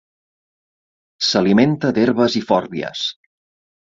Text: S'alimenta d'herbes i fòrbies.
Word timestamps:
S'alimenta 1.27 1.93
d'herbes 1.97 2.39
i 2.41 2.43
fòrbies. 2.53 3.03